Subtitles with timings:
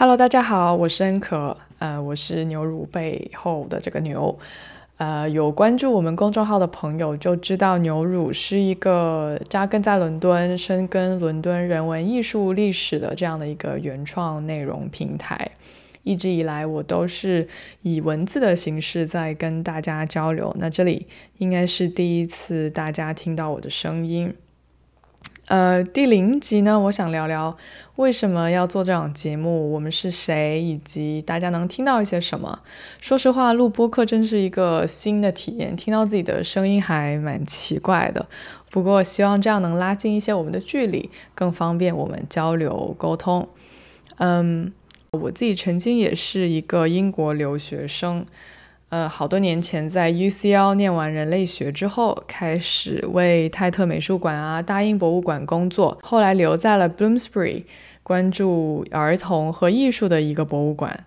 [0.00, 4.38] Hello，大家好，我是恩可，呃，我是牛乳背后的这个牛，
[4.96, 15.50] 呃，有关注我们公众号的朋友就知道，牛乳是一个扎根在伦敦、深耕伦敦人文艺术历史的这样的一个原创内容平台。
[16.04, 17.48] 一直以来，我都是
[17.82, 21.08] 以文字的形式在跟大家交流，那这里
[21.38, 24.32] 应该是第一次大家听到我的声音。
[25.48, 27.56] 呃，第零集呢，我想聊聊
[27.96, 32.60] 为什么要做这档节目，我们是谁，以及大家能听到一些什么。
[33.00, 38.26] 说实话，录播课真是一个新的体验，听到自己的声音还蛮奇怪的。
[38.70, 43.48] 不过，希望这样能拉近一些我们的距离，更方便我们交流沟通。
[44.18, 44.70] 嗯，
[45.12, 48.26] 我自己曾经也是一个英国留学生。
[48.90, 57.64] 呃，好多年前在 UCL 念完人类学之后，开始为泰特美术馆啊、大英博物馆工作，后来留在了 Bloomsbury，
[58.02, 61.04] 关注儿童和艺术的一个博物馆。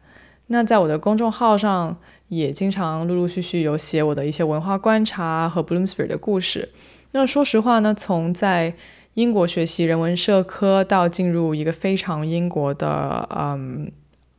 [0.47, 6.69] 那在我的公众号上，也经常陆陆续续有写我的一些文化观察和 Bloomsbury 的故事。
[7.13, 8.75] 那说实话呢，从在
[9.15, 13.91] 英国学习人文社科到进入一个非常英国的，嗯。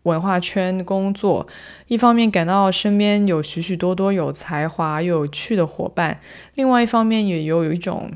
[0.04, 1.46] 文化圈工作，
[1.86, 6.20] 一方面感到身边有许许多多有才华又有趣的伙伴，
[6.54, 8.10] 另外一方面也有有一种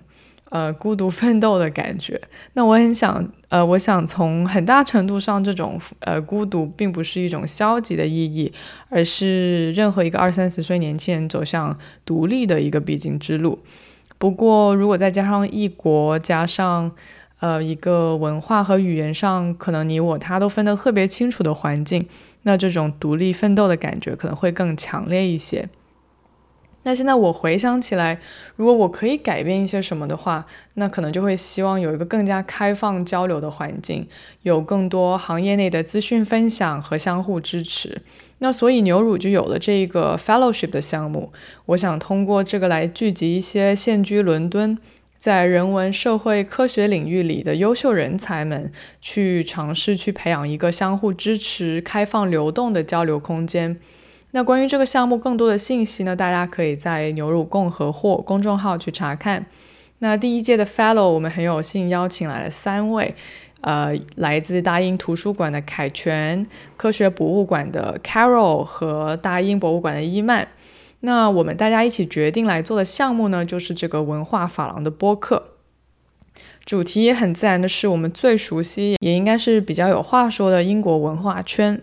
[0.51, 2.21] 呃孤独奋斗的感觉。
[2.55, 8.53] 那我很想呃，我想从很大程度上，这种呃孤独并不是一种消极的意义，
[8.89, 13.61] 而是任何一个二三十岁年轻人走向独立的一个必经之路。
[14.19, 16.91] 不过，如果再加上异国，加上
[17.41, 22.09] 呃，一个文化和语言上可能你我他都分得特别清楚的环境，
[22.43, 25.69] 那这种独立奋斗的感觉可能会更强烈一些。
[26.85, 28.21] 那现在我回想起来，
[28.55, 34.07] 如果我可以改变一些什么的话，那可能就会希望有一个更加开放交流的环境，
[34.43, 38.03] 有更多行业内的资讯分享和相互支持。
[38.39, 41.33] 那所以牛乳就有了这个 fellowship 的项目，
[41.67, 44.79] 我想通过这个来聚集一些现居伦敦。
[45.27, 48.71] 在人文、社会科学领域里的优秀人才们，
[49.01, 53.77] 去尝试去培养一个相互支持、开放流动的交流空间。
[54.31, 56.15] 那关于这个项目更多的信息呢？
[56.15, 59.47] 大家可以在牛乳共和或公众号去查看。
[59.99, 63.17] 那第一届的 Fellow，我们很有幸邀请来了三位，
[63.63, 70.47] 呃，来自大英图书馆的凯泉、科学博物馆的 Carol 和大英博物馆的伊曼。
[71.07, 75.51] 那我们大家一起决定来做的项目呢，就是这个文化法廊的播客。
[76.65, 81.81] 主题也很自然的是我们最熟悉，也应该是比较有话说的英国文化圈。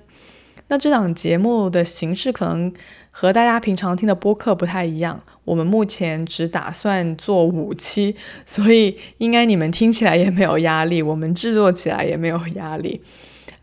[0.67, 2.73] 那这档节目的形式可能
[3.11, 5.21] 和大家平常听的播客不太一样。
[5.45, 13.01] 我们目前只打算做五期，所以应该你们听起来也没有压力，我们制作起来也没有压力。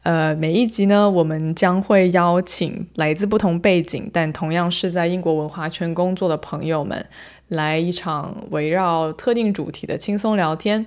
[0.03, 7.05] 呃，每一集呢，我们将会邀请来自不同背景，但同样是在英国文化圈工作的朋友们，
[7.49, 10.87] 来一场围绕特定主题的轻松聊天。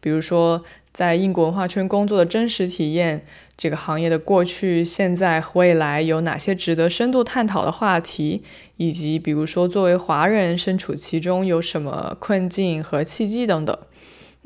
[0.00, 8.42] 比如说，在英国文化圈工作的真实体验，这个行业的过去、现在和未来有哪些值得深度探讨的话题，
[8.78, 13.76] 以及比如说作为华人身处其中有什么困境和契机等等。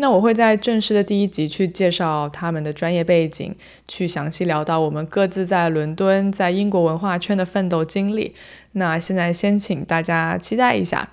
[0.01, 3.53] 那我会在正式的第一集去介绍他们的专业背景，
[3.89, 8.33] 去详细聊到我们各自在伦敦、在英国文化圈的奋斗经历。
[8.73, 11.11] 那现在先请大家期待一下，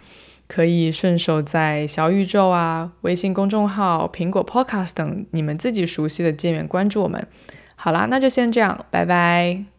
[0.48, 7.28] 可以顺手在小宇宙啊、微信公众号、苹果 Podcast 等你们自己熟悉的界面关注我们。
[7.76, 9.75] 好啦，那就先这样，拜拜。